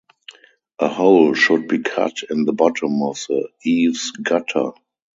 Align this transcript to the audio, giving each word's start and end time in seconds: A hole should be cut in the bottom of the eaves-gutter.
A 0.79 0.87
hole 0.87 1.35
should 1.35 1.67
be 1.67 1.77
cut 1.77 2.23
in 2.27 2.45
the 2.45 2.53
bottom 2.53 3.03
of 3.03 3.19
the 3.29 3.49
eaves-gutter. 3.63 4.71